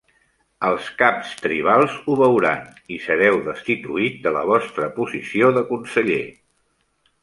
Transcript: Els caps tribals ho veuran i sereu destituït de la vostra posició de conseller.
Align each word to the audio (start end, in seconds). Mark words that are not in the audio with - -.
Els 0.69 0.87
caps 1.01 1.35
tribals 1.41 1.99
ho 1.99 2.17
veuran 2.23 2.65
i 2.97 2.99
sereu 3.05 3.39
destituït 3.51 4.21
de 4.27 4.37
la 4.41 4.45
vostra 4.55 4.93
posició 5.01 5.57
de 5.61 5.69
conseller. 5.73 6.23